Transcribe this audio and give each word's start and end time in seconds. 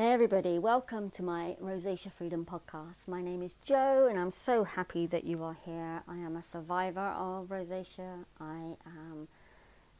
Hey, 0.00 0.12
everybody, 0.12 0.60
welcome 0.60 1.10
to 1.10 1.24
my 1.24 1.56
Rosacea 1.60 2.12
Freedom 2.12 2.44
podcast. 2.44 3.08
My 3.08 3.20
name 3.20 3.42
is 3.42 3.56
Joe, 3.64 4.06
and 4.08 4.16
I'm 4.16 4.30
so 4.30 4.62
happy 4.62 5.06
that 5.06 5.24
you 5.24 5.42
are 5.42 5.56
here. 5.64 6.04
I 6.06 6.18
am 6.18 6.36
a 6.36 6.42
survivor 6.44 7.00
of 7.00 7.48
rosacea. 7.48 8.24
I 8.38 8.76
um, 8.86 9.26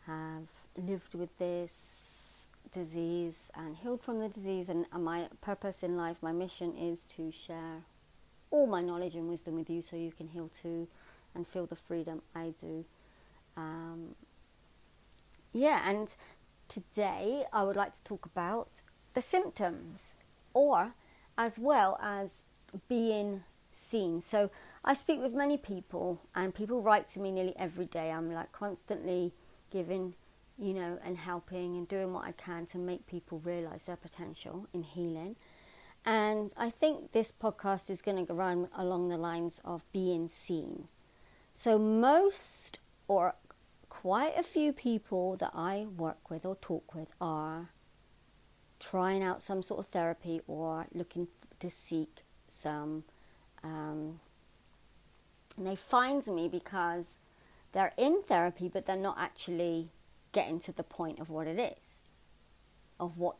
have 0.07 0.47
lived 0.77 1.17
with 1.17 1.37
this 1.39 2.49
disease 2.71 3.51
and 3.57 3.77
healed 3.77 4.01
from 4.01 4.21
the 4.21 4.29
disease, 4.29 4.69
and 4.69 4.87
my 4.97 5.31
purpose 5.41 5.83
in 5.83 5.97
life, 5.97 6.19
my 6.23 6.31
mission 6.31 6.77
is 6.77 7.05
to 7.17 7.33
share 7.33 7.83
all 8.53 8.69
my 8.69 8.81
knowledge 8.81 9.17
and 9.17 9.29
wisdom 9.29 9.57
with 9.57 9.69
you 9.69 9.83
so 9.83 9.97
you 9.97 10.13
can 10.13 10.29
heal 10.29 10.49
too 10.49 10.87
and 11.35 11.45
feel 11.45 11.67
the 11.67 11.75
freedom 11.75 12.23
I 12.37 12.55
do. 12.61 12.85
Um, 13.57 14.15
yeah, 15.53 15.91
and 15.91 16.15
today 16.69 17.47
I 17.53 17.65
would 17.65 17.75
like 17.75 17.95
to 17.95 18.05
talk 18.05 18.27
about 18.27 18.83
the 19.19 19.23
symptoms 19.23 20.15
or 20.55 20.93
as 21.37 21.59
well 21.59 21.99
as 22.01 22.45
being 22.89 23.43
seen. 23.69 24.21
So 24.21 24.49
I 24.85 24.95
speak 24.95 25.21
with 25.21 25.35
many 25.35 25.57
people 25.57 26.21
and 26.37 26.55
people 26.55 26.81
write 26.81 27.09
to 27.09 27.21
me 27.21 27.33
nearly 27.33 27.53
every 27.59 27.87
day. 27.87 28.13
I'm 28.13 28.31
like 28.31 28.53
constantly 28.53 29.33
giving, 29.73 30.15
you 30.57 30.73
know, 30.73 31.01
and 31.05 31.17
helping 31.17 31.77
and 31.77 31.89
doing 31.89 32.13
what 32.13 32.27
I 32.27 32.31
can 32.31 32.65
to 32.67 32.79
make 32.79 33.09
people 33.09 33.41
realize 33.41 33.87
their 33.87 33.97
potential 33.97 34.69
in 34.73 34.85
healing. 34.85 35.35
And 36.05 36.55
I 36.57 36.71
think 36.71 37.11
this 37.11 37.33
podcast 37.33 37.91
is 37.91 38.01
going 38.01 38.25
to 38.25 38.33
run 38.33 38.69
along 38.73 39.09
the 39.09 39.19
lines 39.19 39.61
of 39.65 39.85
being 39.91 40.29
seen. 40.29 40.87
So 41.53 41.77
most 41.77 42.79
or 43.09 43.35
quite 43.89 44.39
a 44.39 44.45
few 44.45 44.73
people 44.73 45.35
that 45.39 45.51
I 45.55 45.89
work 45.97 46.31
with 46.31 46.47
or 46.47 46.55
talk 46.55 46.95
with 46.95 47.13
are 47.21 47.71
trying 48.81 49.23
out 49.23 49.43
some 49.43 49.63
sort 49.63 49.81
of 49.81 49.87
therapy 49.87 50.41
or 50.47 50.87
looking 50.93 51.29
to 51.59 51.71
seek 51.71 52.23
some. 52.47 53.05
Um, 53.63 54.21
and 55.57 55.67
they 55.67 55.77
find 55.77 56.25
me 56.29 56.49
because 56.49 57.21
they're 57.73 57.93
in 57.97 58.23
therapy, 58.23 58.69
but 58.69 58.87
they're 58.87 58.97
not 58.97 59.17
actually 59.19 59.91
getting 60.33 60.61
to 60.61 60.73
the 60.73 60.83
point 60.83 61.19
of 61.19 61.31
what 61.31 61.47
it 61.47 61.59
is, 61.59 62.03
of 63.01 63.19
what 63.19 63.37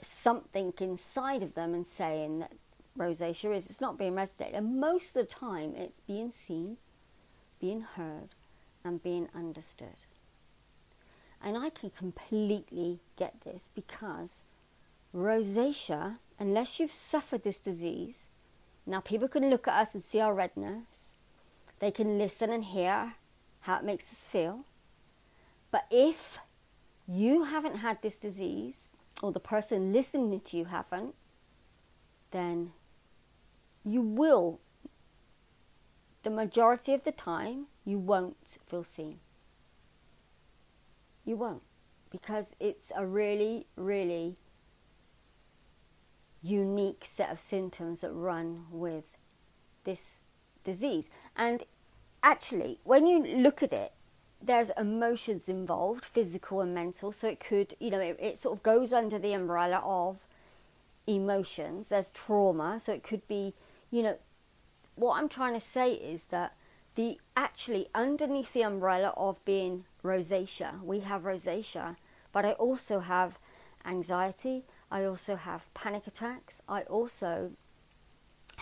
something 0.00 0.72
inside 0.80 1.42
of 1.42 1.54
them 1.54 1.74
and 1.74 1.86
saying 1.86 2.40
that 2.40 2.52
rosacea 2.98 3.54
is. 3.54 3.70
It's 3.70 3.80
not 3.80 3.98
being 3.98 4.14
resonated. 4.14 4.56
And 4.56 4.80
most 4.80 5.08
of 5.08 5.14
the 5.14 5.24
time, 5.24 5.74
it's 5.76 6.00
being 6.00 6.30
seen, 6.30 6.78
being 7.60 7.82
heard, 7.82 8.30
and 8.84 9.02
being 9.02 9.28
understood. 9.34 10.06
And 11.42 11.58
I 11.58 11.70
can 11.70 11.90
completely 11.90 13.00
get 13.16 13.40
this 13.40 13.68
because 13.74 14.44
rosacea, 15.14 16.18
unless 16.38 16.78
you've 16.78 16.92
suffered 16.92 17.42
this 17.42 17.60
disease, 17.60 18.28
now 18.86 19.00
people 19.00 19.28
can 19.28 19.50
look 19.50 19.66
at 19.66 19.74
us 19.74 19.94
and 19.94 20.02
see 20.02 20.20
our 20.20 20.34
redness, 20.34 21.16
they 21.80 21.90
can 21.90 22.18
listen 22.18 22.50
and 22.50 22.64
hear 22.64 23.14
how 23.60 23.78
it 23.78 23.84
makes 23.84 24.12
us 24.12 24.24
feel. 24.24 24.64
But 25.70 25.86
if 25.90 26.38
you 27.08 27.44
haven't 27.44 27.76
had 27.76 28.00
this 28.02 28.18
disease, 28.18 28.92
or 29.22 29.32
the 29.32 29.40
person 29.40 29.92
listening 29.92 30.40
to 30.40 30.56
you 30.56 30.66
haven't, 30.66 31.14
then 32.30 32.72
you 33.84 34.00
will, 34.00 34.60
the 36.22 36.30
majority 36.30 36.94
of 36.94 37.04
the 37.04 37.12
time, 37.12 37.66
you 37.84 37.98
won't 37.98 38.58
feel 38.66 38.84
seen. 38.84 39.18
You 41.24 41.36
won't. 41.36 41.62
Because 42.10 42.54
it's 42.60 42.92
a 42.94 43.06
really, 43.06 43.66
really 43.76 44.36
unique 46.42 47.04
set 47.04 47.30
of 47.30 47.38
symptoms 47.38 48.00
that 48.00 48.12
run 48.12 48.66
with 48.70 49.16
this 49.84 50.22
disease. 50.64 51.10
And 51.36 51.62
actually, 52.22 52.80
when 52.84 53.06
you 53.06 53.24
look 53.24 53.62
at 53.62 53.72
it, 53.72 53.92
there's 54.44 54.70
emotions 54.70 55.48
involved, 55.48 56.04
physical 56.04 56.60
and 56.60 56.74
mental. 56.74 57.12
So 57.12 57.28
it 57.28 57.40
could, 57.40 57.74
you 57.78 57.90
know, 57.90 58.00
it, 58.00 58.16
it 58.20 58.38
sort 58.38 58.56
of 58.56 58.62
goes 58.62 58.92
under 58.92 59.18
the 59.18 59.32
umbrella 59.32 59.80
of 59.84 60.26
emotions. 61.06 61.88
There's 61.88 62.10
trauma. 62.10 62.80
So 62.80 62.92
it 62.92 63.02
could 63.02 63.26
be, 63.28 63.54
you 63.90 64.02
know, 64.02 64.18
what 64.96 65.16
I'm 65.18 65.28
trying 65.28 65.54
to 65.54 65.60
say 65.60 65.92
is 65.92 66.24
that 66.24 66.54
the 66.94 67.18
actually 67.36 67.88
underneath 67.94 68.52
the 68.52 68.62
umbrella 68.62 69.12
of 69.16 69.44
being 69.44 69.84
rosacea, 70.04 70.82
we 70.82 71.00
have 71.00 71.22
rosacea, 71.22 71.96
but 72.32 72.44
I 72.44 72.52
also 72.52 73.00
have 73.00 73.38
anxiety, 73.84 74.64
I 74.90 75.04
also 75.04 75.36
have 75.36 75.72
panic 75.74 76.06
attacks, 76.06 76.62
I 76.68 76.82
also 76.82 77.52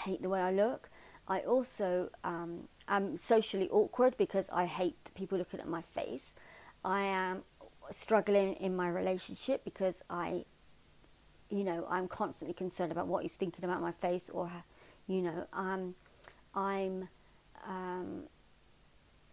hate 0.04 0.22
the 0.22 0.28
way 0.28 0.40
I 0.40 0.50
look, 0.52 0.90
I 1.30 1.40
also 1.40 2.10
um, 2.24 2.68
am 2.88 3.16
socially 3.16 3.68
awkward 3.70 4.16
because 4.16 4.50
I 4.50 4.66
hate 4.66 5.12
people 5.14 5.38
looking 5.38 5.60
at 5.60 5.68
my 5.68 5.80
face. 5.80 6.34
I 6.84 7.02
am 7.02 7.42
struggling 7.90 8.54
in 8.54 8.74
my 8.74 8.88
relationship 8.88 9.62
because 9.64 10.02
I, 10.10 10.44
you 11.48 11.62
know, 11.62 11.86
I'm 11.88 12.08
constantly 12.08 12.54
concerned 12.54 12.90
about 12.90 13.06
what 13.06 13.22
he's 13.22 13.36
thinking 13.36 13.64
about 13.64 13.80
my 13.80 13.92
face 13.92 14.28
or, 14.28 14.50
you 15.06 15.22
know, 15.22 15.46
um, 15.52 15.94
I'm 16.52 17.08
um, 17.66 18.24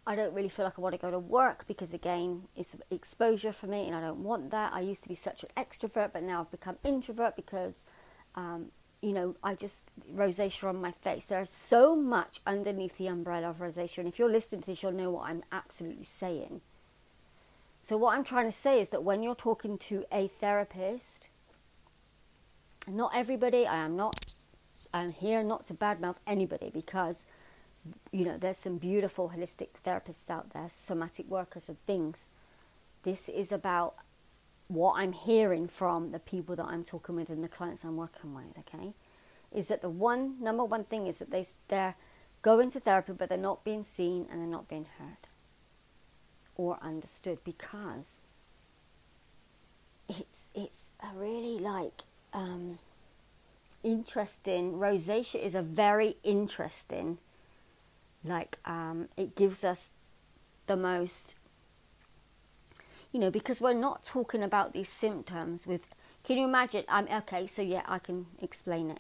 I 0.08 0.16
don't 0.16 0.34
really 0.34 0.48
feel 0.48 0.64
like 0.64 0.78
I 0.78 0.82
want 0.82 0.96
to 0.96 1.02
go 1.02 1.12
to 1.12 1.20
work 1.20 1.66
because, 1.68 1.94
again, 1.94 2.44
it's 2.56 2.78
exposure 2.90 3.52
for 3.52 3.68
me 3.68 3.88
and 3.88 3.96
I 3.96 4.00
don't 4.00 4.24
want 4.24 4.52
that. 4.52 4.72
I 4.74 4.80
used 4.80 5.04
to 5.04 5.10
be 5.10 5.16
such 5.16 5.44
an 5.44 5.50
extrovert, 5.58 6.14
but 6.14 6.24
now 6.24 6.40
I've 6.40 6.52
become 6.52 6.78
introvert 6.86 7.36
because, 7.36 7.84
um, 8.36 8.68
you 9.02 9.12
know, 9.12 9.36
I 9.44 9.54
just, 9.54 9.92
rosacea 10.16 10.70
on 10.70 10.80
my 10.80 10.92
face. 10.92 11.26
There's 11.26 11.50
so 11.50 11.94
much 11.96 12.40
underneath 12.48 12.98
the 12.98 13.08
umbrella 13.08 13.50
of 13.50 13.58
rosacea. 13.58 13.98
And 13.98 14.08
if 14.08 14.18
you're 14.18 14.32
listening 14.32 14.62
to 14.62 14.68
this, 14.68 14.82
you'll 14.82 14.94
know 14.94 15.12
what 15.12 15.30
I'm 15.30 15.44
absolutely 15.52 16.04
saying. 16.04 16.62
So, 17.82 17.98
what 17.98 18.18
I'm 18.18 18.24
trying 18.24 18.46
to 18.46 18.52
say 18.52 18.82
is 18.82 18.90
that 18.90 19.04
when 19.04 19.24
you're 19.24 19.36
talking 19.36 19.78
to 19.78 20.06
a 20.12 20.28
therapist, 20.28 21.30
not 22.90 23.12
everybody, 23.14 23.68
I 23.68 23.78
am 23.78 23.96
not, 23.96 24.26
I'm 24.94 25.12
here 25.12 25.44
not 25.44 25.66
to 25.68 25.74
badmouth 25.74 26.18
anybody 26.26 26.70
because 26.74 27.26
you 28.12 28.26
know, 28.26 28.38
there's 28.38 28.58
some 28.58 28.78
beautiful 28.78 29.32
holistic 29.36 29.70
therapists 29.86 30.30
out 30.30 30.52
there, 30.52 30.68
somatic 30.68 31.28
workers 31.28 31.70
and 31.70 31.78
things. 31.86 32.30
This 33.04 33.30
is 33.30 33.52
about 33.52 33.96
what 34.68 34.96
I'm 34.98 35.14
hearing 35.14 35.68
from 35.68 36.12
the 36.12 36.20
people 36.20 36.56
that 36.56 36.66
I'm 36.66 36.84
talking 36.84 37.16
with 37.16 37.30
and 37.30 37.44
the 37.44 37.48
clients 37.48 37.84
I'm 37.84 37.98
working 37.98 38.34
with, 38.34 38.58
okay? 38.60 38.94
Is 39.52 39.70
that 39.70 39.82
the 39.82 39.90
one, 39.90 40.42
number 40.42 40.66
one 40.66 40.84
thing 40.84 41.08
is 41.08 41.20
that 41.20 41.32
they, 41.32 41.46
they're 41.70 41.96
going 42.42 42.70
to 42.72 42.80
therapy, 42.80 43.14
but 43.14 43.30
they're 43.30 43.38
not 43.38 43.64
being 43.64 43.84
seen 43.84 44.28
and 44.30 44.42
they're 44.42 44.50
not 44.50 44.68
being 44.68 44.88
heard 44.98 45.28
or 46.56 46.78
understood 46.82 47.38
because 47.44 48.22
it's, 50.10 50.52
it's 50.54 50.96
a 51.02 51.18
really 51.18 51.60
like, 51.60 52.02
um, 52.34 52.80
interesting, 53.84 54.74
rosacea 54.74 55.42
is 55.42 55.56
a 55.56 55.62
very 55.62 56.18
interesting 56.24 57.20
like 58.28 58.58
um, 58.66 59.08
it 59.18 59.36
gives 59.36 59.64
us 59.64 59.92
the 60.68 60.76
most 60.76 61.36
you 63.12 63.20
know 63.20 63.32
because 63.32 63.62
we're 63.62 63.74
not 63.74 64.04
talking 64.04 64.44
about 64.44 64.74
these 64.74 64.90
symptoms 64.90 65.66
with 65.66 65.88
can 66.24 66.38
you 66.38 66.46
imagine 66.46 66.84
i'm 66.90 67.08
okay 67.08 67.48
so 67.48 67.62
yeah 67.62 67.84
i 67.88 68.00
can 68.00 68.26
explain 68.42 68.92
it. 68.92 69.00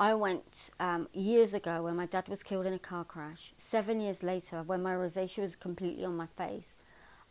I 0.00 0.12
went 0.14 0.70
um, 0.80 1.06
years 1.12 1.54
ago 1.54 1.84
when 1.84 1.94
my 1.94 2.06
dad 2.06 2.26
was 2.26 2.42
killed 2.42 2.66
in 2.66 2.72
a 2.72 2.80
car 2.80 3.04
crash 3.04 3.52
seven 3.56 4.00
years 4.00 4.24
later 4.24 4.62
when 4.64 4.82
my 4.82 4.92
rosacea 4.92 5.38
was 5.38 5.54
completely 5.54 6.04
on 6.04 6.16
my 6.16 6.26
face 6.26 6.74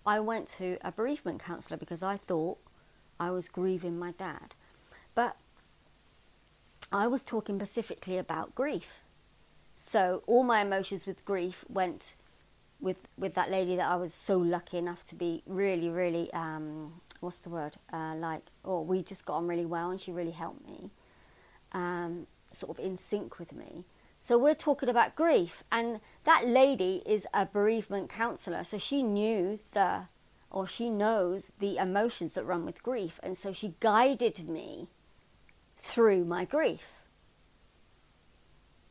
i 0.06 0.20
went 0.20 0.48
to 0.58 0.78
a 0.82 0.92
bereavement 0.92 1.44
counsellor 1.44 1.78
because 1.78 2.02
i 2.02 2.16
thought 2.16 2.58
i 3.20 3.30
was 3.30 3.48
grieving 3.48 4.00
my 4.00 4.12
dad. 4.12 4.56
But 5.14 5.36
i 6.92 7.06
was 7.06 7.24
talking 7.24 7.58
specifically 7.58 8.18
about 8.18 8.56
grief 8.56 9.03
so 9.86 10.24
all 10.28 10.44
my 10.44 10.62
emotions 10.62 11.06
with 11.06 11.24
grief 11.26 11.66
went 11.70 12.16
with 12.80 13.08
with 13.18 13.34
that 13.36 13.50
lady 13.50 13.76
that 13.76 13.90
I 13.90 13.96
was 13.96 14.14
so 14.14 14.38
lucky 14.38 14.78
enough 14.78 15.04
to 15.06 15.16
be 15.16 15.44
really, 15.46 15.90
really 15.90 16.32
um, 16.34 17.02
what's 17.22 17.40
the 17.40 17.50
word? 17.50 17.76
Uh, 17.92 18.16
like, 18.16 18.42
or 18.64 18.80
oh, 18.80 18.82
we 18.82 19.02
just 19.02 19.26
got 19.26 19.36
on 19.36 19.48
really 19.48 19.66
well, 19.66 19.90
and 19.90 20.00
she 20.00 20.12
really 20.12 20.32
helped 20.32 20.66
me, 20.66 20.92
um, 21.72 22.28
sort 22.52 22.78
of 22.78 22.84
in 22.84 22.98
sync 22.98 23.40
with 23.40 23.54
me. 23.54 23.86
So 24.20 24.38
we're 24.38 24.56
talking 24.56 24.90
about 24.90 25.16
grief, 25.16 25.64
and 25.72 26.00
that 26.24 26.48
lady 26.48 27.02
is 27.06 27.28
a 27.34 27.46
bereavement 27.46 28.10
counsellor, 28.10 28.64
so 28.64 28.78
she 28.78 29.04
knew 29.04 29.60
the, 29.74 30.04
or 30.50 30.66
she 30.66 30.90
knows 30.90 31.52
the 31.60 31.78
emotions 31.78 32.34
that 32.34 32.46
run 32.46 32.66
with 32.66 32.84
grief, 32.84 33.20
and 33.22 33.38
so 33.38 33.52
she 33.52 33.76
guided 33.80 34.48
me 34.48 34.88
through 35.78 36.24
my 36.24 36.46
grief. 36.46 36.93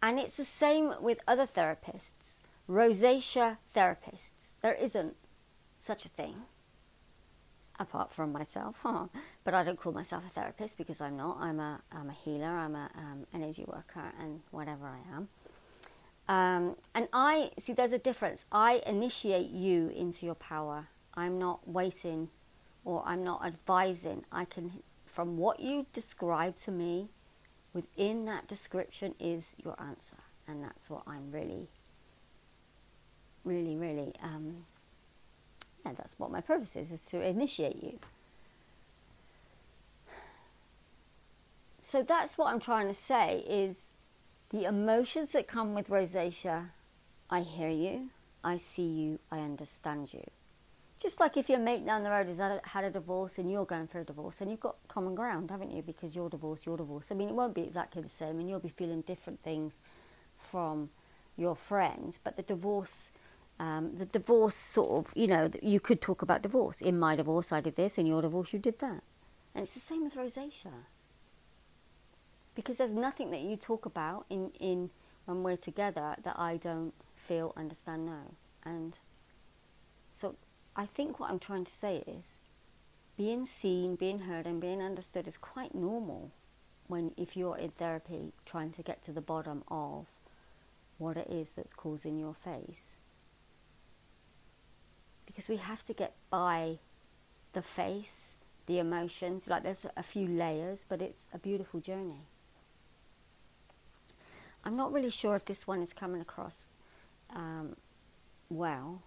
And 0.03 0.19
it's 0.19 0.37
the 0.37 0.45
same 0.45 0.95
with 1.01 1.21
other 1.29 1.47
therapists, 1.47 2.39
rosacea 2.69 3.59
therapists. 3.75 4.53
There 4.63 4.75
isn't 4.75 5.17
such 5.79 6.05
a 6.05 6.09
thing. 6.09 6.37
apart 7.79 8.13
from 8.13 8.33
myself. 8.33 8.77
Huh? 8.83 9.07
But 9.45 9.55
I 9.55 9.65
don't 9.65 9.79
call 9.81 9.93
myself 9.93 10.25
a 10.27 10.31
therapist 10.31 10.79
because 10.79 11.01
I'm 11.01 11.17
not. 11.17 11.39
I'm 11.41 11.61
a, 11.61 11.81
I'm 11.93 12.11
a 12.11 12.13
healer, 12.13 12.47
I'm 12.47 12.75
an 12.77 12.91
um, 12.97 13.27
energy 13.35 13.65
worker, 13.67 14.13
and 14.21 14.41
whatever 14.51 14.87
I 14.87 15.01
am. 15.17 15.29
Um, 16.29 16.77
and 16.95 17.09
I 17.13 17.51
see 17.59 17.73
there's 17.73 17.93
a 17.93 17.99
difference. 17.99 18.47
I 18.53 18.83
initiate 18.87 19.51
you 19.51 19.89
into 19.91 20.27
your 20.27 20.37
power. 20.37 20.89
I'm 21.15 21.39
not 21.39 21.69
waiting 21.69 22.29
or 22.85 23.03
I'm 23.07 23.25
not 23.25 23.45
advising. 23.45 24.25
I 24.33 24.45
can, 24.47 24.83
from 25.07 25.37
what 25.37 25.61
you 25.61 25.87
describe 25.93 26.59
to 26.61 26.71
me, 26.71 27.09
within 27.73 28.25
that 28.27 28.47
description 28.47 29.15
is 29.19 29.55
your 29.63 29.75
answer. 29.81 30.17
And 30.47 30.63
that's 30.63 30.91
what 30.91 31.03
I'm 31.07 31.31
really, 31.31 31.69
really, 33.45 33.77
really, 33.77 34.13
um, 34.23 34.65
yeah, 35.85 35.93
that's 35.93 36.19
what 36.19 36.31
my 36.31 36.41
purpose 36.41 36.77
is, 36.77 36.93
is 36.93 37.05
to 37.07 37.21
initiate 37.21 37.83
you. 37.83 37.99
So 41.81 42.03
that's 42.03 42.39
what 42.39 42.53
I'm 42.53 42.61
trying 42.61 42.89
to 42.89 42.95
say 42.95 43.45
is 43.49 43.91
the 44.51 44.65
emotions 44.65 45.33
that 45.33 45.47
come 45.49 45.75
with 45.75 45.89
rosacea, 45.89 46.67
I 47.29 47.41
hear 47.41 47.71
you, 47.71 48.11
I 48.45 48.57
see 48.57 48.87
you, 48.87 49.19
I 49.31 49.41
understand 49.41 50.13
you. 50.13 50.25
Just 51.03 51.19
like 51.19 51.37
if 51.37 51.49
your 51.49 51.59
mate 51.59 51.85
down 51.85 52.05
the 52.05 52.11
road 52.11 52.29
has 52.29 52.39
had 52.39 52.85
a, 52.85 52.91
divorce 52.91 53.37
and 53.37 53.51
you're 53.51 53.65
going 53.65 53.89
for 53.89 53.99
a 53.99 54.05
divorce, 54.05 54.41
and 54.41 54.49
you've 54.49 54.61
got 54.61 54.77
common 54.87 55.17
ground, 55.17 55.51
haven't 55.51 55.73
you? 55.73 55.83
Because 55.83 56.15
you're 56.15 56.31
divorced, 56.31 56.65
you're 56.65 56.77
divorced. 56.77 57.11
I 57.11 57.17
mean, 57.17 57.29
it 57.29 57.35
won't 57.35 57.57
be 57.57 57.63
exactly 57.63 58.01
the 58.01 58.09
same, 58.09 58.39
and 58.39 58.49
you'll 58.49 58.61
be 58.61 58.69
feeling 58.69 59.01
different 59.01 59.43
things 59.43 59.81
from 60.37 60.91
your 61.37 61.57
friends. 61.57 62.21
But 62.23 62.37
the 62.37 62.45
divorce, 62.45 63.11
um, 63.59 63.97
the 63.99 64.05
divorce 64.05 64.55
sort 64.55 64.91
of, 64.91 65.13
you 65.17 65.27
know, 65.27 65.51
you 65.61 65.81
could 65.81 66.01
talk 66.01 66.23
about 66.23 66.41
divorce. 66.41 66.81
In 66.81 67.01
my 67.01 67.17
divorce, 67.17 67.51
I 67.51 67.61
did 67.61 67.75
this. 67.75 67.99
In 67.99 68.07
your 68.07 68.23
divorce, 68.23 68.53
you 68.53 68.61
did 68.61 68.79
that. 68.79 69.03
And 69.57 69.65
it's 69.65 69.75
the 69.75 69.81
same 69.81 70.05
with 70.05 70.15
rosacea. 70.15 70.85
Because 72.55 72.79
there's 72.79 72.95
nothing 72.95 73.33
that 73.33 73.41
you 73.41 73.57
talk 73.57 73.87
about 73.87 74.25
in, 74.31 74.53
in 74.61 74.91
when 75.25 75.43
we're 75.43 75.57
together 75.57 76.15
that 76.23 76.39
I 76.39 76.59
don't 76.59 76.95
feel, 77.17 77.53
understand, 77.57 78.07
know. 78.07 78.37
And 78.65 78.99
so 80.09 80.37
I 80.75 80.87
think 80.87 81.21
what 81.21 81.31
I'm 81.31 81.39
trying 81.39 81.65
to 81.65 81.73
say 81.73 82.03
is 82.07 82.25
being 83.17 83.45
seen, 83.45 83.95
being 83.97 84.21
heard, 84.21 84.47
and 84.47 84.61
being 84.61 84.81
understood 84.81 85.29
is 85.29 85.37
quite 85.37 85.75
normal 85.75 86.31
when, 86.87 87.13
if 87.17 87.37
you're 87.37 87.57
in 87.57 87.71
therapy, 87.71 88.33
trying 88.47 88.71
to 88.73 88.83
get 88.83 89.03
to 89.05 89.13
the 89.13 89.21
bottom 89.21 89.65
of 89.69 90.07
what 90.99 91.17
it 91.17 91.29
is 91.29 91.55
that's 91.55 91.75
causing 91.75 92.19
your 92.19 92.35
face. 92.35 92.99
Because 95.27 95.49
we 95.49 95.57
have 95.57 95.83
to 95.85 95.93
get 95.93 96.15
by 96.31 96.79
the 97.53 97.63
face, 97.63 98.33
the 98.67 98.79
emotions, 98.79 99.49
like 99.49 99.63
there's 99.63 99.87
a 99.97 100.03
few 100.03 100.27
layers, 100.27 100.87
but 100.89 101.03
it's 101.03 101.29
a 101.35 101.39
beautiful 101.39 101.81
journey. 101.81 102.23
I'm 104.65 104.77
not 104.77 104.93
really 104.93 105.11
sure 105.11 105.35
if 105.35 105.45
this 105.45 105.67
one 105.67 105.83
is 105.83 105.93
coming 105.93 106.21
across 106.21 106.67
um, 107.35 107.77
well 108.49 109.03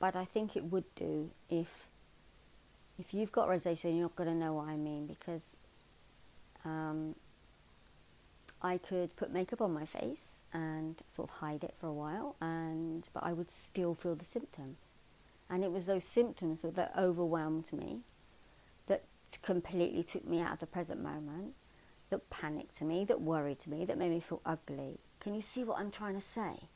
but 0.00 0.16
I 0.16 0.24
think 0.24 0.56
it 0.56 0.64
would 0.64 0.92
do 0.96 1.30
if 1.48 1.86
if 2.98 3.14
you've 3.14 3.32
got 3.32 3.48
rosacea, 3.48 3.84
you're 3.84 4.02
not 4.02 4.16
going 4.16 4.28
to 4.28 4.34
know 4.34 4.54
what 4.54 4.68
I 4.68 4.76
mean 4.76 5.06
because 5.06 5.56
um, 6.66 7.14
I 8.60 8.76
could 8.76 9.16
put 9.16 9.32
makeup 9.32 9.62
on 9.62 9.72
my 9.72 9.86
face 9.86 10.44
and 10.52 11.00
sort 11.08 11.30
of 11.30 11.36
hide 11.36 11.64
it 11.64 11.74
for 11.78 11.86
a 11.86 11.92
while, 11.92 12.36
and 12.40 13.08
but 13.14 13.24
I 13.24 13.32
would 13.32 13.50
still 13.50 13.94
feel 13.94 14.16
the 14.16 14.24
symptoms, 14.24 14.92
and 15.48 15.64
it 15.64 15.72
was 15.72 15.86
those 15.86 16.04
symptoms 16.04 16.62
that 16.62 16.92
overwhelmed 16.98 17.72
me, 17.72 18.00
that 18.86 19.04
completely 19.42 20.02
took 20.02 20.26
me 20.26 20.40
out 20.42 20.54
of 20.54 20.58
the 20.58 20.66
present 20.66 21.02
moment, 21.02 21.54
that 22.10 22.28
panicked 22.28 22.82
me, 22.82 23.04
that 23.06 23.20
worried 23.22 23.66
me, 23.66 23.86
that 23.86 23.96
made 23.96 24.10
me 24.10 24.20
feel 24.20 24.42
ugly. 24.44 24.98
Can 25.20 25.34
you 25.34 25.40
see 25.40 25.64
what 25.64 25.78
I'm 25.78 25.90
trying 25.90 26.14
to 26.14 26.20
say? 26.20 26.68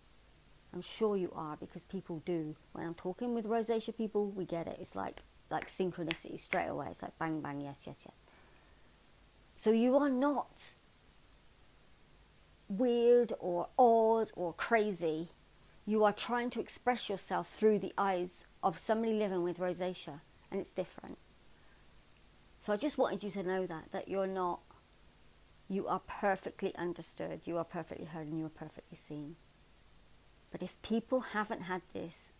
I'm 0.75 0.83
sure 0.83 1.17
you 1.17 1.31
are 1.37 1.57
because 1.57 1.85
people 1.85 2.21
do. 2.27 2.57
When 2.73 2.85
I'm 2.85 2.95
talking 2.95 3.33
with 3.33 3.47
rosacea 3.47 3.97
people, 3.97 4.31
we 4.31 4.45
get 4.45 4.67
it. 4.67 4.79
It's 4.81 4.97
like 4.97 5.21
like 5.49 5.69
synchronicity 5.69 6.39
straight 6.39 6.67
away. 6.67 6.89
It's 6.91 7.03
like 7.03 7.17
bang 7.19 7.41
bang, 7.41 7.61
yes, 7.61 7.85
yes, 7.87 8.03
yes. 8.05 8.15
So 9.55 9.71
you 9.71 9.97
are 9.97 10.11
not 10.11 10.73
weird 12.69 13.33
or 13.39 13.69
odd 13.79 14.33
or 14.35 14.53
crazy. 14.53 15.29
You 15.87 16.03
are 16.03 16.13
trying 16.13 16.51
to 16.51 16.61
express 16.61 17.09
yourself 17.09 17.49
through 17.49 17.79
the 17.79 17.93
eyes 17.97 18.47
of 18.63 18.77
somebody 18.77 19.13
living 19.13 19.45
with 19.45 19.59
rosacea, 19.59 20.23
and 20.51 20.61
it's 20.61 20.71
different. 20.71 21.19
So 22.59 22.73
I 22.73 22.77
just 22.77 22.99
wanted 22.99 23.23
you 23.23 23.31
to 23.31 23.45
know 23.45 23.65
that 23.67 23.93
that 23.93 24.09
you're 24.09 24.27
not 24.27 24.59
you 25.69 25.87
are 25.87 26.01
perfectly 26.01 26.75
understood, 26.75 27.43
you 27.45 27.59
are 27.59 27.65
perfectly 27.65 28.07
heard, 28.07 28.27
and 28.27 28.41
you 28.41 28.47
are 28.47 28.49
perfectly 28.65 28.97
seen. 28.97 29.37
But 30.55 30.63
if 30.63 30.81
people 30.83 31.21
haven't 31.21 31.63
had 31.63 31.83
this 31.93 32.31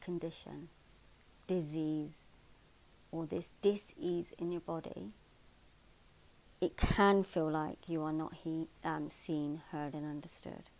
condition, 0.00 0.70
disease, 1.46 2.26
or 3.12 3.26
this 3.26 3.52
dis-ease 3.60 4.32
in 4.38 4.50
your 4.50 4.62
body, 4.62 5.10
it 6.62 6.78
can 6.78 7.22
feel 7.22 7.50
like 7.50 7.86
you 7.86 8.02
are 8.02 8.14
not 8.14 8.32
he, 8.32 8.68
um, 8.82 9.10
seen, 9.10 9.60
heard, 9.72 9.92
and 9.92 10.06
understood. 10.06 10.70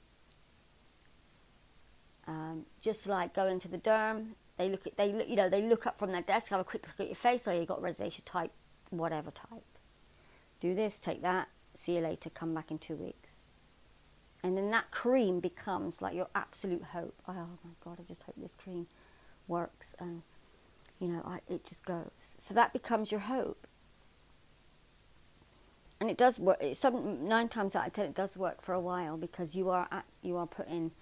Um, 2.27 2.65
just 2.81 3.07
like 3.07 3.35
going 3.35 3.59
to 3.59 3.69
the 3.69 3.77
derm, 3.77 4.29
they 4.57 4.71
look 4.71 4.87
at 4.87 4.97
they 4.97 5.13
look 5.13 5.29
you 5.29 5.37
know 5.37 5.51
they 5.51 5.61
look 5.61 5.87
up 5.87 5.99
from 5.99 6.13
their 6.13 6.23
desk, 6.23 6.49
have 6.49 6.61
a 6.61 6.65
quick 6.65 6.87
look 6.87 6.99
at 6.99 7.09
your 7.09 7.15
face, 7.15 7.47
or 7.47 7.51
oh, 7.51 7.61
you 7.61 7.67
got 7.67 7.83
rosacea 7.83 8.23
type, 8.25 8.53
whatever 8.89 9.31
type. 9.31 9.69
Do 10.61 10.75
this, 10.75 10.99
take 10.99 11.21
that, 11.21 11.51
see 11.75 11.97
you 11.97 12.01
later, 12.01 12.31
come 12.31 12.55
back 12.55 12.71
in 12.71 12.79
two 12.79 12.97
weeks. 12.97 13.43
And 14.43 14.57
then 14.57 14.71
that 14.71 14.91
cream 14.91 15.41
becomes 15.41 16.01
like 16.01 16.15
your 16.15 16.29
absolute 16.35 16.83
hope. 16.83 17.15
Oh 17.29 17.33
my 17.33 17.73
God, 17.85 17.99
I 18.01 18.05
just 18.05 18.23
hope 18.23 18.37
this 18.37 18.55
cream 18.55 18.87
works. 19.47 19.95
And, 19.99 20.23
you 20.99 21.09
know, 21.09 21.23
I, 21.27 21.41
it 21.49 21.65
just 21.65 21.85
goes. 21.85 22.11
So 22.21 22.55
that 22.55 22.73
becomes 22.73 23.11
your 23.11 23.21
hope. 23.21 23.67
And 26.01 26.09
it 26.09 26.17
does 26.17 26.41
work. 26.41 26.63
Some 26.73 27.29
nine 27.29 27.49
times 27.49 27.77
out 27.77 27.87
of 27.87 27.93
ten, 27.93 28.07
it 28.07 28.15
does 28.15 28.35
work 28.37 28.63
for 28.63 28.73
a 28.73 28.81
while 28.81 29.19
because 29.19 29.55
you 29.55 29.69
are 29.69 29.87
at, 29.93 30.07
you 30.23 30.39
are 30.39 30.47
putting 30.47 30.93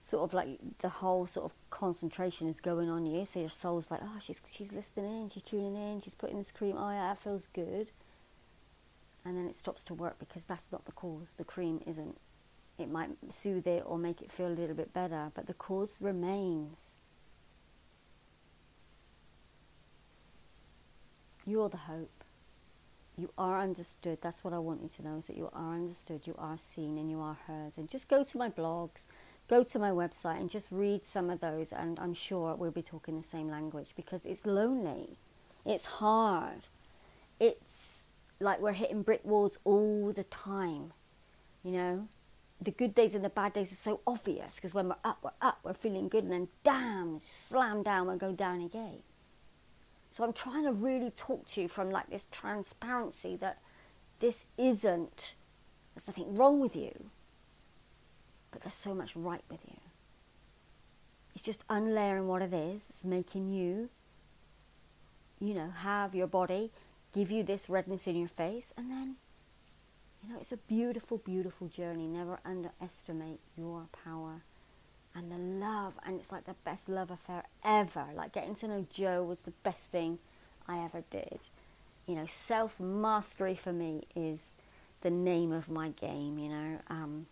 sort 0.00 0.24
of 0.24 0.34
like 0.34 0.58
the 0.78 0.88
whole 0.88 1.26
sort 1.26 1.44
of 1.44 1.52
concentration 1.68 2.48
is 2.48 2.60
going 2.60 2.88
on 2.88 3.04
you. 3.04 3.26
So 3.26 3.40
your 3.40 3.50
soul's 3.50 3.90
like, 3.90 4.00
oh, 4.02 4.18
she's 4.20 4.40
she's 4.50 4.72
listening 4.72 5.24
in, 5.24 5.28
she's 5.28 5.42
tuning 5.42 5.76
in, 5.76 6.00
she's 6.00 6.14
putting 6.14 6.38
this 6.38 6.50
cream. 6.50 6.76
Oh 6.78 6.90
yeah, 6.90 7.08
that 7.08 7.18
feels 7.18 7.46
good. 7.48 7.90
And 9.24 9.36
then 9.36 9.46
it 9.46 9.54
stops 9.54 9.84
to 9.84 9.94
work 9.94 10.18
because 10.18 10.46
that's 10.46 10.72
not 10.72 10.86
the 10.86 10.92
cause. 10.92 11.34
The 11.36 11.44
cream 11.44 11.80
isn't 11.86 12.16
it 12.78 12.90
might 12.90 13.10
soothe 13.28 13.66
it 13.66 13.82
or 13.86 13.98
make 13.98 14.22
it 14.22 14.30
feel 14.30 14.48
a 14.48 14.48
little 14.48 14.74
bit 14.74 14.92
better, 14.92 15.30
but 15.34 15.46
the 15.46 15.54
cause 15.54 15.98
remains. 16.00 16.96
You're 21.44 21.68
the 21.68 21.76
hope. 21.76 22.24
You 23.16 23.30
are 23.36 23.58
understood. 23.58 24.18
That's 24.22 24.42
what 24.42 24.54
I 24.54 24.58
want 24.58 24.82
you 24.82 24.88
to 24.88 25.02
know 25.02 25.16
is 25.16 25.26
that 25.26 25.36
you 25.36 25.50
are 25.52 25.74
understood, 25.74 26.26
you 26.26 26.34
are 26.38 26.56
seen, 26.56 26.96
and 26.96 27.10
you 27.10 27.20
are 27.20 27.36
heard. 27.46 27.72
And 27.76 27.88
just 27.88 28.08
go 28.08 28.24
to 28.24 28.38
my 28.38 28.48
blogs, 28.48 29.06
go 29.48 29.62
to 29.64 29.78
my 29.78 29.90
website, 29.90 30.40
and 30.40 30.48
just 30.48 30.68
read 30.70 31.04
some 31.04 31.28
of 31.28 31.40
those, 31.40 31.72
and 31.72 31.98
I'm 32.00 32.14
sure 32.14 32.54
we'll 32.54 32.70
be 32.70 32.82
talking 32.82 33.18
the 33.18 33.22
same 33.22 33.50
language 33.50 33.90
because 33.94 34.24
it's 34.24 34.46
lonely, 34.46 35.18
it's 35.66 35.86
hard, 35.86 36.68
it's 37.38 38.08
like 38.40 38.60
we're 38.60 38.72
hitting 38.72 39.02
brick 39.02 39.20
walls 39.24 39.58
all 39.64 40.10
the 40.12 40.24
time, 40.24 40.92
you 41.62 41.72
know 41.72 42.08
the 42.64 42.70
good 42.70 42.94
days 42.94 43.14
and 43.14 43.24
the 43.24 43.30
bad 43.30 43.52
days 43.52 43.72
are 43.72 43.76
so 43.76 44.00
obvious 44.06 44.56
because 44.56 44.74
when 44.74 44.88
we're 44.88 44.96
up, 45.04 45.18
we're 45.22 45.30
up, 45.40 45.58
we're 45.62 45.72
feeling 45.72 46.08
good, 46.08 46.24
and 46.24 46.32
then 46.32 46.48
damn, 46.62 47.18
slam 47.20 47.82
down, 47.82 48.08
we 48.08 48.16
go 48.16 48.32
down 48.32 48.60
again. 48.60 48.98
So 50.10 50.24
I'm 50.24 50.32
trying 50.32 50.64
to 50.64 50.72
really 50.72 51.10
talk 51.10 51.46
to 51.48 51.62
you 51.62 51.68
from 51.68 51.90
like 51.90 52.10
this 52.10 52.28
transparency 52.30 53.36
that 53.36 53.58
this 54.20 54.46
isn't, 54.58 55.34
there's 55.94 56.06
nothing 56.06 56.36
wrong 56.36 56.60
with 56.60 56.76
you, 56.76 56.92
but 58.50 58.62
there's 58.62 58.74
so 58.74 58.94
much 58.94 59.16
right 59.16 59.42
with 59.50 59.60
you. 59.66 59.76
It's 61.34 61.42
just 61.42 61.64
unlayering 61.70 62.28
what 62.28 62.42
it 62.42 62.52
is, 62.52 62.84
it's 62.90 63.04
making 63.04 63.52
you, 63.52 63.88
you 65.40 65.54
know, 65.54 65.70
have 65.70 66.14
your 66.14 66.26
body 66.26 66.70
give 67.14 67.30
you 67.30 67.42
this 67.42 67.68
redness 67.68 68.06
in 68.06 68.16
your 68.16 68.28
face, 68.28 68.72
and 68.76 68.90
then 68.90 69.16
you 70.22 70.32
know, 70.32 70.38
it's 70.38 70.52
a 70.52 70.56
beautiful, 70.56 71.18
beautiful 71.18 71.68
journey. 71.68 72.06
Never 72.06 72.38
underestimate 72.44 73.40
your 73.56 73.86
power 74.04 74.42
and 75.14 75.30
the 75.30 75.38
love. 75.38 75.94
And 76.06 76.18
it's 76.20 76.30
like 76.30 76.44
the 76.44 76.54
best 76.64 76.88
love 76.88 77.10
affair 77.10 77.44
ever. 77.64 78.06
Like 78.14 78.32
getting 78.32 78.54
to 78.56 78.68
know 78.68 78.86
Joe 78.90 79.24
was 79.24 79.42
the 79.42 79.52
best 79.62 79.90
thing 79.90 80.18
I 80.68 80.78
ever 80.78 81.02
did. 81.10 81.40
You 82.06 82.14
know, 82.14 82.26
self 82.26 82.78
mastery 82.78 83.54
for 83.54 83.72
me 83.72 84.04
is 84.14 84.56
the 85.00 85.10
name 85.10 85.52
of 85.52 85.68
my 85.68 85.88
game. 85.90 86.38
You 86.38 86.48
know, 86.50 86.78
um, 86.88 87.26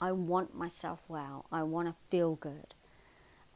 I 0.00 0.12
want 0.12 0.54
myself 0.54 1.00
well. 1.08 1.46
I 1.52 1.62
want 1.62 1.88
to 1.88 1.94
feel 2.08 2.36
good. 2.36 2.74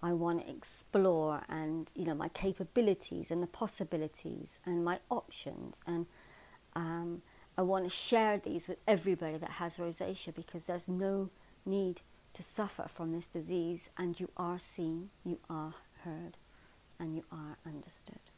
I 0.03 0.13
want 0.15 0.41
to 0.43 0.51
explore 0.51 1.43
and 1.49 1.93
you 1.95 2.07
know 2.07 2.15
my 2.15 2.29
capabilities 2.29 3.31
and 3.31 3.43
the 3.43 3.47
possibilities 3.47 4.59
and 4.65 4.83
my 4.83 4.99
options 5.11 5.81
and 5.87 6.07
um, 6.75 7.21
I 7.61 7.63
want 7.63 7.85
to 7.85 7.91
share 7.91 8.39
these 8.39 8.69
with 8.69 8.79
everybody 8.89 9.37
that 9.37 9.51
has 9.51 9.77
rosacea 9.77 10.35
because 10.35 10.65
there's 10.65 10.89
no 10.89 11.29
need 11.67 12.01
to 12.33 12.43
suffer 12.43 12.87
from 12.89 13.13
this 13.13 13.27
disease 13.27 13.91
and 13.99 14.19
you 14.19 14.31
are 14.35 14.59
seen, 14.59 15.11
you 15.27 15.41
are 15.51 15.75
heard, 16.03 16.39
and 16.99 17.15
you 17.15 17.25
are 17.31 17.59
understood. 17.67 18.31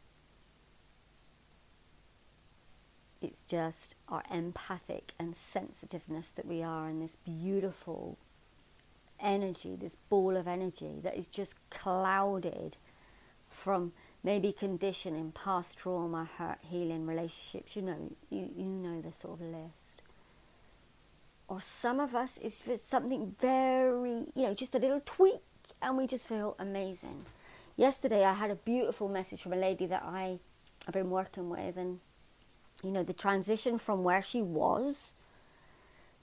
It's 3.21 3.45
just 3.45 3.95
our 4.09 4.25
empathic 4.29 5.13
and 5.21 5.37
sensitiveness 5.37 6.33
that 6.33 6.47
we 6.47 6.61
are 6.61 6.89
in 6.89 6.99
this 6.99 7.15
beautiful 7.15 8.19
energy, 9.21 9.77
this 9.77 9.99
ball 10.09 10.37
of 10.37 10.49
energy 10.49 10.99
that 11.01 11.17
is 11.17 11.29
just 11.29 11.55
clouded 11.71 12.77
from 13.49 13.93
maybe 14.25 14.53
conditioning, 14.53 15.33
past 15.33 15.79
trauma, 15.79 16.29
hurt, 16.39 16.59
healing, 16.63 17.07
relationships. 17.07 17.77
You 17.77 17.83
know, 17.83 18.13
you, 18.31 18.49
you 18.57 18.65
know 18.65 19.01
the 19.01 19.13
sort 19.13 19.41
of 19.41 19.47
list. 19.47 20.03
Or 21.49 21.61
some 21.61 22.01
of 22.01 22.15
us 22.15 22.39
is 22.39 22.63
something 22.81 23.35
very, 23.39 24.27
you 24.35 24.45
know, 24.45 24.55
just 24.55 24.75
a 24.75 24.79
little 24.79 25.03
tweak 25.05 25.41
and 25.83 25.99
we 25.99 26.07
just 26.07 26.27
feel 26.27 26.57
amazing. 26.59 27.27
Yesterday 27.77 28.25
I 28.25 28.33
had 28.35 28.51
a 28.51 28.55
beautiful 28.55 29.09
message 29.09 29.43
from 29.43 29.53
a 29.53 29.57
lady 29.57 29.87
that 29.87 30.03
I 30.05 30.39
have 30.87 30.95
been 30.95 31.11
working 31.11 31.51
with 31.51 31.77
and 31.77 32.01
you 32.83 32.91
know, 32.91 33.03
the 33.03 33.13
transition 33.13 33.79
from 33.79 34.03
where 34.03 34.23
she 34.23 34.43
was 34.43 35.15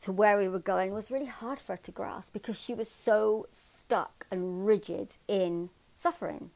to 0.02 0.12
where 0.12 0.38
we 0.38 0.48
were 0.48 0.60
going 0.60 0.94
was 0.94 1.12
really 1.12 1.26
hard 1.26 1.60
for 1.60 1.74
her 1.74 1.82
to 1.84 1.92
grasp 1.92 2.34
because 2.34 2.60
she 2.60 2.74
was 2.74 2.90
so 2.90 3.48
stuck 3.52 4.26
and 4.32 4.66
rigid 4.66 5.18
in 5.28 5.70
suffering. 5.94 6.52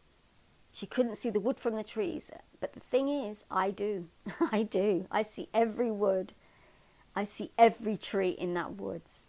She 0.74 0.88
couldn't 0.88 1.18
see 1.18 1.30
the 1.30 1.40
wood 1.40 1.60
from 1.60 1.76
the 1.76 1.84
trees. 1.84 2.32
But 2.60 2.74
the 2.74 2.80
thing 2.80 3.08
is, 3.08 3.46
I 3.50 3.70
do. 3.70 4.08
I 4.52 4.64
do. 4.64 5.06
I 5.12 5.22
see 5.22 5.48
every 5.54 5.92
wood. 5.92 6.34
I 7.16 7.24
see 7.26 7.52
every 7.60 7.96
tree 7.96 8.32
in 8.32 8.56
that 8.56 8.74
woods. 8.74 9.28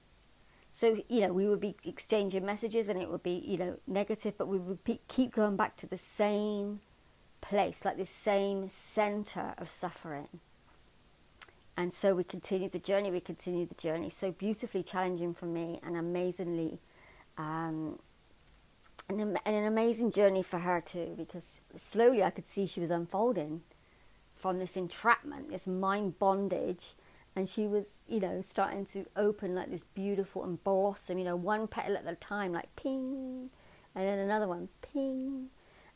So, 0.73 1.03
you 1.09 1.21
know, 1.21 1.33
we 1.33 1.47
would 1.47 1.61
be 1.61 1.77
exchanging 1.85 2.45
messages 2.45 2.89
and 2.89 3.01
it 3.01 3.11
would 3.11 3.23
be, 3.23 3.45
you 3.47 3.59
know, 3.59 3.79
negative, 3.87 4.37
but 4.39 4.49
we 4.49 4.59
would 4.59 4.79
keep 5.07 5.33
going 5.33 5.57
back 5.57 5.77
to 5.77 5.87
the 5.87 5.99
same 5.99 6.81
place, 7.43 7.85
like 7.85 7.99
this 7.99 8.11
same 8.11 8.69
center 8.69 9.55
of 9.59 9.69
suffering. 9.69 10.41
And 11.77 11.93
so 11.93 12.15
we 12.15 12.25
continued 12.25 12.73
the 12.73 12.79
journey, 12.79 13.11
we 13.11 13.21
continued 13.21 13.69
the 13.69 13.75
journey. 13.75 14.09
So 14.09 14.33
beautifully 14.33 14.83
challenging 14.83 15.35
for 15.35 15.47
me 15.47 15.79
and 15.85 15.97
amazingly, 15.97 16.79
um, 17.37 17.99
and, 19.09 19.21
and 19.21 19.39
an 19.45 19.65
amazing 19.65 20.11
journey 20.11 20.43
for 20.43 20.59
her 20.61 20.81
too, 20.81 21.15
because 21.17 21.61
slowly 21.77 22.23
I 22.23 22.31
could 22.31 22.47
see 22.47 22.67
she 22.67 22.81
was 22.81 22.91
unfolding 22.91 23.63
from 24.37 24.59
this 24.59 24.77
entrapment, 24.77 25.51
this 25.51 25.67
mind 25.67 26.19
bondage. 26.19 26.95
And 27.37 27.49
she 27.49 27.67
was, 27.67 28.01
you 28.07 28.21
know, 28.21 28.41
starting 28.41 28.85
to 28.87 29.07
open 29.17 29.57
like 29.57 29.69
this 29.69 29.83
beautiful 29.83 30.45
and 30.45 30.63
blossom, 30.63 31.19
you 31.19 31.25
know, 31.25 31.35
one 31.35 31.67
petal 31.67 31.97
at 31.97 32.07
a 32.07 32.15
time, 32.15 32.53
like 32.53 32.77
ping, 32.77 33.51
and 33.95 34.07
then 34.07 34.21
another 34.21 34.47
one, 34.47 34.69
ping. 34.83 35.49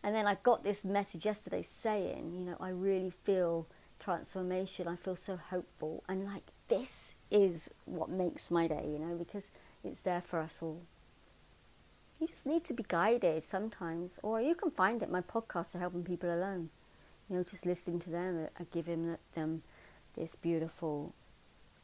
And 0.03 0.15
then 0.15 0.27
I 0.27 0.37
got 0.43 0.65
this 0.65 0.85
message 0.85 1.25
yesterday 1.25 1.63
saying, 1.63 2.35
you 2.37 2.45
know, 2.45 2.57
I 2.59 2.71
really 2.71 3.11
feel 3.11 3.69
transformation. 4.01 4.89
I 4.89 4.97
feel 4.97 5.15
so 5.15 5.37
hopeful. 5.37 6.03
And 6.09 6.25
like, 6.25 6.43
this 6.67 7.15
is 7.31 7.71
what 7.85 8.11
makes 8.11 8.51
my 8.51 8.67
day, 8.67 8.85
you 8.85 8.99
know, 8.99 9.15
because 9.15 9.53
it's 9.85 10.01
there 10.01 10.21
for 10.21 10.41
us 10.41 10.57
all. 10.61 10.83
You 12.21 12.27
just 12.27 12.47
need 12.47 12.65
to 12.65 12.75
be 12.75 12.85
guided 12.87 13.45
sometimes, 13.45 14.13
or 14.23 14.41
you 14.41 14.55
can 14.55 14.71
find 14.71 15.03
it. 15.03 15.11
My 15.11 15.21
podcasts 15.21 15.75
are 15.75 15.79
helping 15.79 16.03
people 16.03 16.33
alone. 16.35 16.71
You 17.29 17.37
know, 17.37 17.43
just 17.45 17.65
listening 17.65 18.01
to 18.01 18.11
them, 18.11 18.49
are 18.59 18.67
giving 18.73 19.17
them 19.35 19.63
this 20.17 20.35
beautiful 20.35 21.15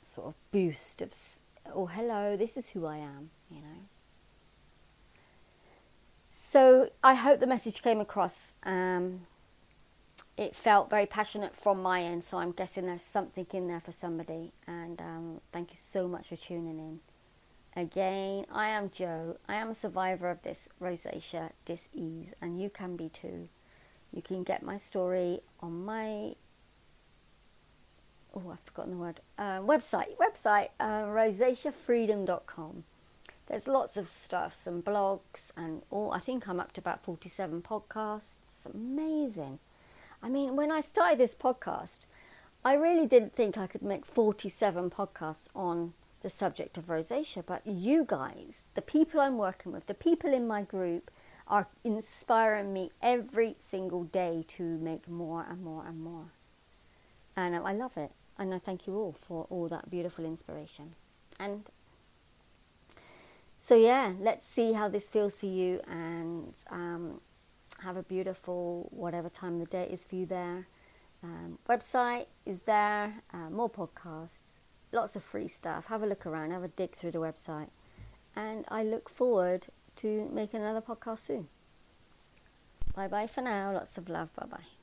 sort 0.02 0.28
of 0.28 0.34
boost 0.50 1.02
of, 1.02 1.14
oh, 1.72 1.86
hello, 1.86 2.36
this 2.36 2.56
is 2.56 2.70
who 2.70 2.86
I 2.86 2.96
am, 2.96 3.30
you 3.50 3.60
know. 3.60 3.86
So 6.30 6.90
I 7.04 7.14
hope 7.14 7.38
the 7.38 7.46
message 7.46 7.80
came 7.80 8.00
across. 8.00 8.54
Um, 8.64 9.26
it 10.36 10.56
felt 10.56 10.90
very 10.90 11.06
passionate 11.06 11.54
from 11.54 11.80
my 11.80 12.02
end, 12.02 12.24
so 12.24 12.38
I'm 12.38 12.50
guessing 12.50 12.86
there's 12.86 13.02
something 13.02 13.46
in 13.52 13.68
there 13.68 13.80
for 13.80 13.92
somebody. 13.92 14.50
And 14.66 15.00
um, 15.00 15.40
thank 15.52 15.70
you 15.70 15.76
so 15.78 16.08
much 16.08 16.26
for 16.26 16.36
tuning 16.36 16.78
in. 16.78 17.00
Again, 17.76 18.46
I 18.52 18.68
am 18.68 18.90
Joe. 18.90 19.36
I 19.48 19.56
am 19.56 19.70
a 19.70 19.74
survivor 19.74 20.30
of 20.30 20.42
this 20.42 20.68
rosacea 20.80 21.50
disease, 21.64 22.32
and 22.40 22.60
you 22.60 22.70
can 22.70 22.94
be 22.96 23.08
too. 23.08 23.48
You 24.12 24.22
can 24.22 24.44
get 24.44 24.62
my 24.62 24.76
story 24.76 25.40
on 25.60 25.84
my 25.84 26.36
oh, 28.34 28.50
I've 28.52 28.60
forgotten 28.60 28.92
the 28.92 28.98
word 28.98 29.20
uh, 29.38 29.58
website. 29.58 30.16
Website 30.20 30.68
uh, 30.78 31.02
rosaceafreedom.com. 31.02 32.84
There's 33.46 33.68
lots 33.68 33.96
of 33.96 34.08
stuff, 34.08 34.54
some 34.54 34.80
blogs, 34.80 35.50
and 35.56 35.82
all. 35.90 36.12
I 36.12 36.20
think 36.20 36.48
I'm 36.48 36.60
up 36.60 36.72
to 36.72 36.80
about 36.80 37.02
47 37.02 37.62
podcasts. 37.62 38.72
Amazing. 38.72 39.58
I 40.22 40.28
mean, 40.28 40.54
when 40.54 40.70
I 40.70 40.80
started 40.80 41.18
this 41.18 41.34
podcast, 41.34 41.98
I 42.64 42.74
really 42.74 43.06
didn't 43.06 43.34
think 43.34 43.58
I 43.58 43.66
could 43.66 43.82
make 43.82 44.06
47 44.06 44.90
podcasts 44.90 45.48
on 45.54 45.92
the 46.24 46.30
subject 46.30 46.78
of 46.78 46.86
rosacea, 46.86 47.44
but 47.44 47.64
you 47.66 48.02
guys, 48.08 48.64
the 48.74 48.80
people 48.80 49.20
I'm 49.20 49.36
working 49.36 49.72
with, 49.72 49.86
the 49.86 49.94
people 49.94 50.32
in 50.32 50.48
my 50.48 50.62
group, 50.62 51.10
are 51.46 51.68
inspiring 51.84 52.72
me 52.72 52.90
every 53.02 53.54
single 53.58 54.04
day 54.04 54.42
to 54.48 54.62
make 54.62 55.06
more 55.06 55.44
and 55.48 55.62
more 55.62 55.84
and 55.86 56.00
more. 56.02 56.28
And 57.36 57.54
I 57.54 57.72
love 57.72 57.98
it. 57.98 58.12
And 58.38 58.54
I 58.54 58.58
thank 58.58 58.86
you 58.86 58.96
all 58.96 59.14
for 59.20 59.46
all 59.50 59.68
that 59.68 59.90
beautiful 59.90 60.24
inspiration. 60.24 60.94
And 61.38 61.70
so, 63.58 63.76
yeah, 63.76 64.14
let's 64.18 64.46
see 64.46 64.72
how 64.72 64.88
this 64.88 65.10
feels 65.10 65.36
for 65.36 65.46
you. 65.46 65.82
And 65.86 66.54
um, 66.70 67.20
have 67.80 67.98
a 67.98 68.02
beautiful 68.02 68.88
whatever 68.90 69.28
time 69.28 69.60
of 69.60 69.60
the 69.60 69.66
day 69.66 69.88
is 69.90 70.06
for 70.06 70.16
you 70.16 70.24
there. 70.24 70.68
Um, 71.22 71.58
website 71.68 72.26
is 72.46 72.60
there, 72.60 73.22
uh, 73.32 73.50
more 73.50 73.68
podcasts, 73.68 74.60
lots 74.94 75.16
of 75.16 75.22
free 75.22 75.48
stuff. 75.48 75.86
Have 75.86 76.02
a 76.02 76.06
look 76.06 76.24
around, 76.26 76.52
have 76.52 76.62
a 76.62 76.68
dig 76.68 76.94
through 76.94 77.12
the 77.12 77.18
website. 77.18 77.68
And 78.36 78.64
I 78.68 78.82
look 78.82 79.08
forward 79.08 79.66
to 79.96 80.28
making 80.32 80.60
another 80.60 80.80
podcast 80.80 81.18
soon. 81.18 81.48
Bye 82.94 83.08
bye 83.08 83.26
for 83.26 83.42
now. 83.42 83.72
Lots 83.72 83.98
of 83.98 84.08
love. 84.08 84.34
Bye 84.34 84.46
bye. 84.46 84.73